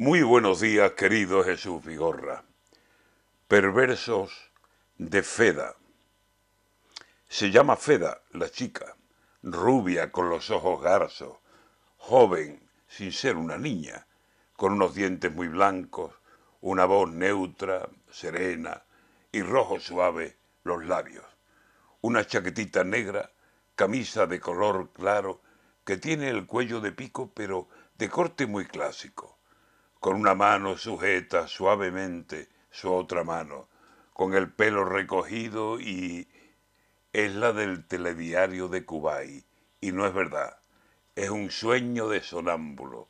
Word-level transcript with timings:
Muy 0.00 0.22
buenos 0.22 0.60
días, 0.60 0.92
querido 0.92 1.42
Jesús 1.42 1.84
Vigorra. 1.84 2.44
Perversos 3.48 4.52
de 4.96 5.24
Feda. 5.24 5.74
Se 7.28 7.50
llama 7.50 7.74
Feda, 7.74 8.22
la 8.30 8.48
chica, 8.48 8.94
rubia 9.42 10.12
con 10.12 10.30
los 10.30 10.50
ojos 10.50 10.80
garzos, 10.80 11.38
joven 11.96 12.62
sin 12.86 13.10
ser 13.10 13.36
una 13.36 13.58
niña, 13.58 14.06
con 14.52 14.74
unos 14.74 14.94
dientes 14.94 15.34
muy 15.34 15.48
blancos, 15.48 16.14
una 16.60 16.84
voz 16.84 17.10
neutra, 17.10 17.88
serena 18.08 18.84
y 19.32 19.42
rojo 19.42 19.80
suave 19.80 20.36
los 20.62 20.84
labios, 20.84 21.26
una 22.02 22.24
chaquetita 22.24 22.84
negra, 22.84 23.32
camisa 23.74 24.28
de 24.28 24.38
color 24.38 24.92
claro 24.92 25.42
que 25.84 25.96
tiene 25.96 26.28
el 26.28 26.46
cuello 26.46 26.80
de 26.80 26.92
pico 26.92 27.32
pero 27.34 27.66
de 27.96 28.08
corte 28.08 28.46
muy 28.46 28.64
clásico 28.64 29.37
con 30.00 30.16
una 30.16 30.34
mano 30.34 30.76
sujeta 30.76 31.48
suavemente 31.48 32.48
su 32.70 32.92
otra 32.92 33.24
mano, 33.24 33.68
con 34.12 34.34
el 34.34 34.50
pelo 34.50 34.84
recogido 34.84 35.80
y 35.80 36.28
es 37.12 37.34
la 37.34 37.52
del 37.52 37.84
telediario 37.84 38.68
de 38.68 38.84
Cubay, 38.84 39.44
y 39.80 39.92
no 39.92 40.06
es 40.06 40.14
verdad, 40.14 40.58
es 41.16 41.30
un 41.30 41.50
sueño 41.50 42.08
de 42.08 42.22
sonámbulo, 42.22 43.08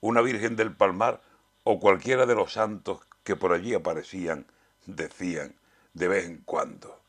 una 0.00 0.20
Virgen 0.20 0.54
del 0.54 0.74
Palmar 0.74 1.22
o 1.64 1.80
cualquiera 1.80 2.24
de 2.26 2.34
los 2.34 2.52
santos 2.52 3.00
que 3.24 3.36
por 3.36 3.52
allí 3.52 3.74
aparecían, 3.74 4.46
decían 4.86 5.54
de 5.92 6.08
vez 6.08 6.26
en 6.26 6.38
cuando. 6.38 7.00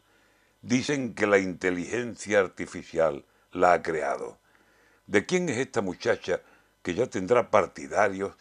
Dicen 0.62 1.13
que 1.13 1.27
la 1.27 1.38
inteligencia 1.38 2.40
artificial 2.40 3.26
la 3.52 3.73
ha 3.73 3.82
creado. 3.82 4.40
¿De 5.07 5.26
quién 5.26 5.49
es 5.49 5.57
esta 5.57 5.82
muchacha 5.82 6.41
que 6.82 6.93
ya 6.93 7.07
tendrá 7.07 7.52
partidarios 7.52 8.34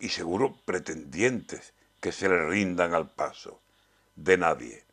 y 0.00 0.08
seguro 0.08 0.56
pretendientes 0.64 1.74
que 2.00 2.12
se 2.12 2.28
le 2.28 2.48
rindan 2.48 2.94
al 2.94 3.08
paso. 3.08 3.60
De 4.16 4.36
nadie. 4.36 4.84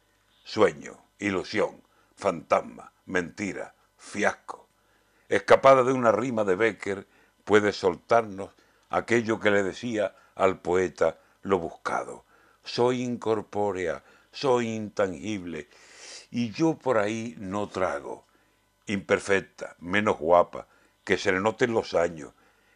Sueño, 0.43 0.97
ilusión, 1.19 1.81
fantasma, 2.15 2.91
mentira, 3.05 3.73
fiasco. 3.97 4.67
Escapada 5.29 5.83
de 5.83 5.93
una 5.93 6.11
rima 6.11 6.43
de 6.43 6.55
Becker, 6.55 7.07
puede 7.43 7.71
soltarnos 7.71 8.51
aquello 8.89 9.39
que 9.39 9.51
le 9.51 9.63
decía 9.63 10.15
al 10.35 10.59
poeta 10.59 11.17
lo 11.41 11.59
buscado. 11.59 12.25
Soy 12.63 13.01
incorpórea, 13.01 14.03
soy 14.31 14.69
intangible, 14.69 15.69
y 16.29 16.51
yo 16.51 16.77
por 16.77 16.97
ahí 16.97 17.35
no 17.37 17.69
trago. 17.69 18.25
Imperfecta, 18.85 19.75
menos 19.79 20.17
guapa, 20.17 20.67
que 21.03 21.17
se 21.17 21.31
le 21.31 21.39
noten 21.39 21.73
los 21.73 21.93
años, 21.93 22.33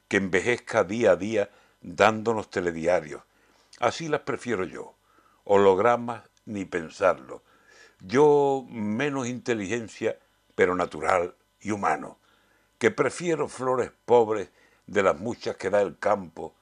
que 0.08 0.18
envejezca 0.18 0.84
día 0.84 1.12
a 1.12 1.16
día 1.16 1.50
dándonos 1.82 2.50
telediarios. 2.50 3.24
Así 3.80 4.08
las 4.08 4.22
prefiero 4.22 4.64
yo. 4.64 4.96
Hologramas 5.44 6.24
ni 6.46 6.66
pensarlo. 6.66 7.44
Yo 8.00 8.66
menos 8.70 9.28
inteligencia, 9.28 10.18
pero 10.56 10.76
natural 10.76 11.36
y 11.60 11.72
humano, 11.72 12.18
que 12.78 12.92
prefiero 12.92 13.48
flores 13.48 13.92
pobres 14.06 14.50
de 14.88 15.04
las 15.04 15.20
muchas 15.20 15.56
que 15.56 15.70
da 15.70 15.82
el 15.82 15.98
campo 16.00 16.56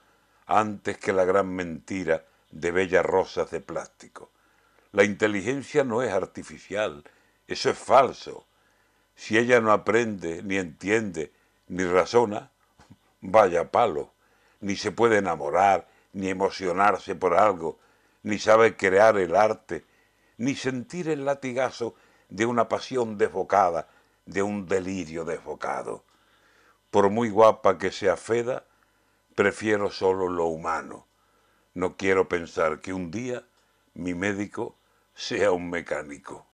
antes 0.46 0.98
que 0.98 1.14
la 1.14 1.26
gran 1.26 1.54
mentira 1.54 2.26
de 2.52 2.72
bellas 2.72 3.06
rosas 3.06 3.52
de 3.52 3.62
plástico. 3.62 4.32
La 4.92 5.04
inteligencia 5.04 5.84
no 5.84 6.02
es 6.02 6.12
artificial, 6.12 7.04
eso 7.48 7.70
es 7.70 7.78
falso. 7.78 8.48
Si 9.16 9.38
ella 9.38 9.62
no 9.62 9.72
aprende, 9.72 10.42
ni 10.44 10.58
entiende, 10.58 11.32
ni 11.68 11.84
razona, 11.84 12.52
vaya 13.22 13.72
palo 13.72 14.14
ni 14.62 14.76
se 14.76 14.92
puede 14.92 15.18
enamorar, 15.18 15.88
ni 16.14 16.30
emocionarse 16.30 17.16
por 17.16 17.34
algo, 17.36 17.80
ni 18.24 18.40
sabe 18.40 18.76
crear 18.76 19.18
el 19.18 19.36
arte, 19.36 19.86
ni 20.38 20.56
sentir 20.56 21.10
el 21.10 21.26
latigazo 21.26 21.96
de 22.30 22.46
una 22.46 22.70
pasión 22.70 23.18
desbocada, 23.18 23.88
de 24.26 24.42
un 24.42 24.68
delirio 24.68 25.26
desbocado. 25.26 26.04
Por 26.92 27.10
muy 27.10 27.30
guapa 27.30 27.78
que 27.78 27.92
sea 27.92 28.18
Feda, 28.18 28.66
prefiero 29.36 29.92
solo 29.92 30.28
lo 30.28 30.46
humano. 30.46 31.08
No 31.74 31.98
quiero 31.98 32.28
pensar 32.28 32.82
que 32.82 32.94
un 32.94 33.12
día 33.12 33.44
mi 33.94 34.14
médico 34.14 34.76
sea 35.14 35.52
un 35.52 35.70
mecánico. 35.70 36.46